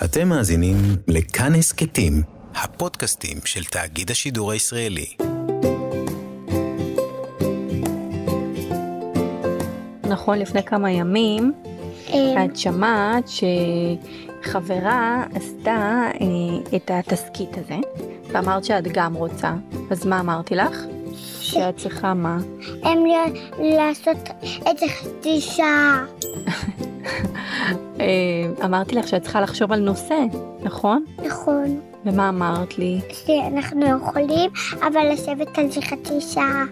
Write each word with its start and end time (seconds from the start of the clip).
אתם 0.00 0.28
מאזינים 0.28 0.76
לכאן 1.08 1.54
הסכתים, 1.54 2.22
הפודקאסטים 2.54 3.38
של 3.44 3.64
תאגיד 3.64 4.10
השידור 4.10 4.52
הישראלי. 4.52 5.16
נכון, 10.08 10.38
לפני 10.38 10.62
כמה 10.62 10.90
ימים 10.90 11.52
אה, 12.08 12.44
את 12.44 12.56
שמעת 12.56 13.24
שחברה 14.42 15.24
עשתה 15.34 16.10
אה, 16.20 16.76
את 16.76 16.90
התסכית 16.90 17.58
הזה, 17.58 17.76
ואמרת 18.32 18.64
שאת 18.64 18.84
גם 18.92 19.14
רוצה. 19.14 19.54
אז 19.90 20.06
מה 20.06 20.20
אמרתי 20.20 20.54
לך? 20.54 20.76
שאת 21.40 21.76
צריכה 21.76 22.14
מה? 22.14 22.38
הם 22.82 22.98
לעשות 23.58 24.28
את 24.70 24.78
זה 24.78 24.86
חצי 24.88 25.40
שעה. 25.40 26.04
אה, 28.00 28.64
אמרתי 28.64 28.94
לך 28.94 29.08
שאת 29.08 29.22
צריכה 29.22 29.40
לחשוב 29.40 29.72
על 29.72 29.80
נושא, 29.80 30.18
נכון? 30.62 31.04
נכון. 31.24 31.80
ומה 32.04 32.28
אמרת 32.28 32.78
לי? 32.78 33.00
שאנחנו 33.12 33.86
יכולים, 33.86 34.50
אבל 34.80 35.12
לשבת 35.12 35.58
על 35.58 35.70
זה 35.70 35.82
חצי 35.82 36.20
שעה. 36.20 36.64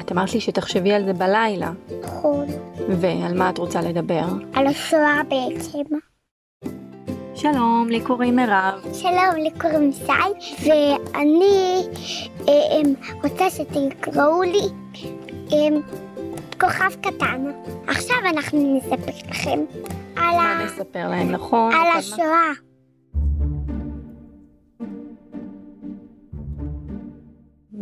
את 0.00 0.12
אמרת 0.12 0.34
לי 0.34 0.40
שתחשבי 0.40 0.92
על 0.92 1.04
זה 1.04 1.12
בלילה. 1.12 1.70
נכון. 2.02 2.46
ועל 2.88 3.38
מה 3.38 3.50
את 3.50 3.58
רוצה 3.58 3.80
לדבר? 3.80 4.24
על 4.54 4.66
השואה 4.66 5.20
בעצם. 5.28 5.96
שלום, 7.34 7.86
לי 7.88 8.00
קוראים 8.00 8.36
מירב. 8.36 8.74
שלום, 8.92 9.34
לי 9.36 9.50
קוראים 9.60 9.92
שי, 9.92 10.68
ואני 10.68 11.82
אה, 12.48 12.52
אה, 12.52 12.80
רוצה 13.22 13.50
שתקראו 13.50 14.42
לי 14.42 14.68
אה, 15.52 15.68
כוכב 16.60 16.90
קטן. 17.02 17.44
עכשיו 17.86 18.16
אנחנו 18.36 18.76
נספר 18.78 19.12
לכם 19.30 19.58
על, 20.16 20.24
מה 20.36 20.52
ה... 20.52 20.64
נספר 20.64 21.08
להם, 21.08 21.30
נכון? 21.30 21.72
על 21.72 21.78
מה- 21.82 21.94
השואה. 21.94 22.52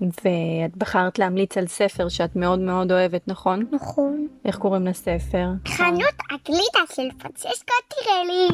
ואת 0.00 0.76
בחרת 0.76 1.18
להמליץ 1.18 1.58
על 1.58 1.66
ספר 1.66 2.08
שאת 2.08 2.36
מאוד 2.36 2.58
מאוד 2.58 2.92
אוהבת, 2.92 3.28
נכון? 3.28 3.64
נכון. 3.72 4.26
איך 4.44 4.56
קוראים 4.56 4.86
לספר? 4.86 5.46
חנות 5.68 6.14
הגלידה 6.30 6.80
של 6.94 7.08
פרנצ'סקו 7.18 7.74
טירלי. 7.88 8.48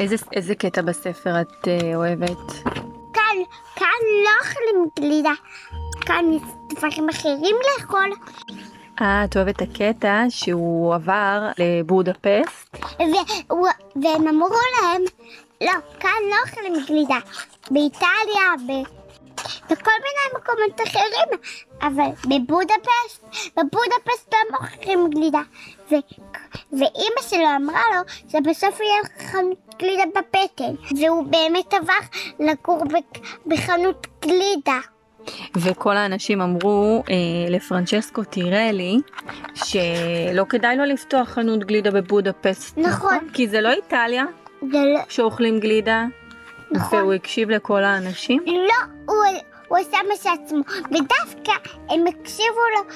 איזה, 0.00 0.16
איזה 0.32 0.54
קטע 0.54 0.82
בספר 0.82 1.40
את 1.40 1.68
אה, 1.68 1.96
אוהבת? 1.96 2.52
כאן, 3.14 3.36
כאן 3.76 3.86
לא 4.24 4.30
אוכלים 4.40 4.88
גלידה. 5.00 5.32
כאן 6.00 6.24
יש 6.32 6.42
דברים 6.76 7.08
אחרים 7.08 7.56
לאכול. 7.78 8.10
אה, 9.00 9.24
את 9.24 9.36
אוהבת 9.36 9.56
את 9.56 9.62
הקטע 9.62 10.24
שהוא 10.28 10.94
עבר 10.94 11.48
לבודפסט? 11.58 12.76
והם 13.96 14.28
אמרו 14.28 14.48
להם, 14.48 15.02
לא, 15.60 15.72
כאן 16.00 16.10
לא 16.30 16.36
אוכלים 16.46 16.72
גלידה. 16.86 17.18
באיטליה, 17.70 18.52
ב... 18.68 18.70
בכל 19.70 19.90
מיני 20.04 20.36
מקומות 20.36 20.80
אחרים, 20.88 21.40
אבל 21.82 22.10
בבודפסט, 22.24 23.24
בבודפסט 23.56 24.34
לא 24.34 24.58
מוכרים 24.60 25.10
גלידה. 25.10 25.40
ו... 25.90 25.94
ואימא 26.72 27.22
שלו 27.28 27.56
אמרה 27.56 27.82
לו 27.94 28.28
שבסוף 28.28 28.80
יהיה 28.80 29.30
חנות 29.30 29.74
גלידה 29.78 30.04
בפטן. 30.16 30.74
והוא 30.98 31.24
באמת 31.24 31.74
עבר 31.74 31.94
לגור. 32.40 32.82
בחנות 33.46 34.06
גלידה. 34.20 34.78
וכל 35.56 35.96
האנשים 35.96 36.40
אמרו 36.40 37.02
אה, 37.10 37.14
לפרנצ'סקו 37.50 38.24
טירלי 38.24 38.96
שלא 39.54 40.44
כדאי 40.48 40.76
לו 40.76 40.84
לפתוח 40.84 41.28
חנות 41.28 41.64
גלידה 41.64 41.90
בבודפסט. 41.90 42.78
נכון. 42.78 43.18
כי 43.32 43.48
זה 43.48 43.60
לא 43.60 43.70
איטליה 43.70 44.24
זה 44.72 44.78
לא... 44.94 45.00
שאוכלים 45.08 45.60
גלידה. 45.60 46.04
נכון. 46.70 46.98
והוא 46.98 47.12
הקשיב 47.12 47.50
לכל 47.50 47.84
האנשים. 47.84 48.42
לא, 48.46 48.94
הוא, 49.06 49.24
הוא 49.68 49.78
עשה 49.78 49.96
מה 50.08 50.16
שעצמו, 50.16 50.60
ודווקא 50.86 51.52
הם 51.88 52.04
הקשיבו 52.06 52.60
לו, 52.76 52.94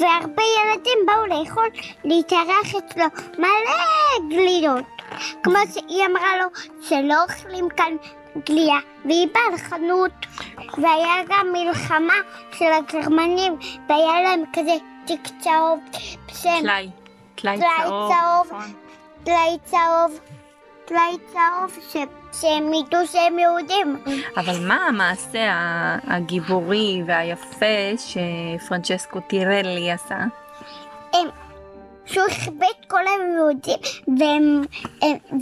והרבה 0.00 0.42
ילדים 0.42 0.98
באו 1.06 1.26
לאכול, 1.26 1.68
להתארח 2.04 2.74
אצלו 2.78 3.04
מלא 3.38 4.28
גלידות. 4.30 4.84
כמו 5.42 5.58
שהיא 5.72 6.06
אמרה 6.06 6.36
לו 6.36 6.46
שלא 6.82 7.22
אוכלים 7.22 7.68
כאן 7.76 7.96
גלייה, 8.44 8.78
והיא 9.04 9.28
באה 9.34 9.54
לחנות, 9.54 10.12
והיה 10.78 11.14
גם 11.28 11.46
מלחמה 11.52 12.14
של 12.52 12.72
הגרמנים, 12.72 13.56
והיה 13.88 14.22
להם 14.22 14.42
כזה 14.52 14.72
תיק 15.06 15.20
צהוב, 15.40 15.80
טלאי. 16.42 16.90
טלאי 17.34 17.58
טלאי 17.58 17.58
צהוב. 17.88 18.46
נכון. 18.46 18.72
טלאי 19.24 19.58
צהוב, 19.64 20.20
טלאי 20.84 21.16
צהוב. 21.32 21.78
שהם 22.40 22.74
ידעו 22.74 23.06
שהם 23.06 23.38
יהודים. 23.38 23.96
אבל 24.36 24.66
מה 24.68 24.74
המעשה 24.88 25.52
הגיבורי 26.06 27.02
והיפה 27.06 27.66
שפרנצ'סקו 27.96 29.20
טירלי 29.20 29.90
עשה? 29.90 30.18
הם, 32.08 32.12
שהוא 32.12 32.24
הכבה 32.26 32.66
את 32.80 32.86
כל 32.90 33.00
היהודים, 33.06 33.78
הם, 34.06 34.62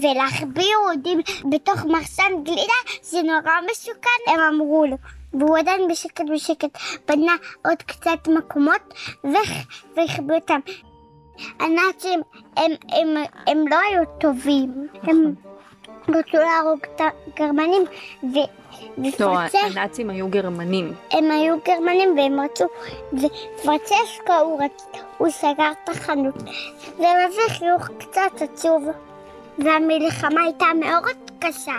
ולהחביא 0.02 0.64
יהודים 0.64 1.20
בתוך 1.50 1.84
מחסן 1.84 2.44
גלידה 2.44 2.72
זה 3.02 3.22
נורא 3.22 3.52
מסוכן, 3.70 4.32
הם 4.32 4.40
אמרו 4.40 4.86
לו. 4.86 4.96
והוא 5.40 5.58
עדיין 5.58 5.88
בשקט 5.90 6.24
בשקט 6.34 6.78
בנה 7.08 7.32
עוד 7.64 7.82
קצת 7.82 8.28
מקומות 8.28 8.94
והח- 9.24 9.66
והחביא 9.96 10.34
אותם. 10.34 10.60
הנאצים 11.60 12.20
הם, 12.56 12.72
הם, 12.88 13.08
הם 13.46 13.64
לא 13.70 13.76
היו 13.90 14.02
טובים, 14.20 14.88
הם 15.02 15.34
רצו 16.08 16.36
להרוג 16.36 16.78
את 16.96 17.00
הגרמנים 17.00 17.82
ו... 18.22 18.36
לא, 19.20 19.38
הנאצים 19.70 20.10
היו 20.10 20.28
גרמנים. 20.28 20.92
הם 21.10 21.30
היו 21.30 21.56
גרמנים 21.66 22.16
והם 22.18 22.40
רצו, 22.40 22.64
ופרנצ'סקו 23.12 24.32
הוא, 24.40 24.62
רצ... 24.64 24.86
הוא 25.18 25.30
סגר 25.30 25.72
את 25.84 25.88
החנות. 25.88 26.38
זה 26.96 27.06
מביא 27.28 27.48
חיוך 27.48 27.88
קצת 27.98 28.42
עצוב, 28.42 28.88
והמלחמה 29.58 30.40
הייתה 30.42 30.66
מאוד 30.80 31.30
קשה, 31.38 31.76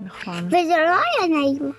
נכון. 0.00 0.46
וזה 0.46 0.76
לא 0.76 0.94
היה 0.94 1.28
נעים. 1.28 1.72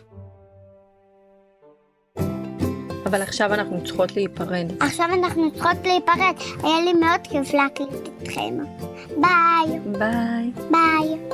אבל 3.05 3.21
עכשיו 3.21 3.53
אנחנו 3.53 3.83
צריכות 3.83 4.15
להיפרד. 4.15 4.71
עכשיו 4.79 5.05
אנחנו 5.05 5.51
צריכות 5.51 5.77
להיפרד, 5.83 6.35
היה 6.63 6.81
לי 6.81 6.93
מאוד 6.93 7.21
כיף 7.23 7.53
להקליט 7.53 8.07
איתכם. 8.21 8.57
ביי, 9.07 9.79
ביי. 9.85 10.51
ביי. 10.71 11.30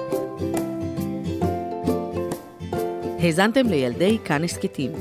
האזנתם 3.19 3.67
לילדי 3.67 4.17
כאן 4.25 4.43
הסכתים. 4.43 4.91